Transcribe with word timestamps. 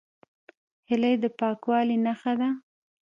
هیلۍ 0.89 1.15
د 1.23 1.25
پاکوالي 1.39 1.97
نښه 2.05 2.33
ده 2.39 2.49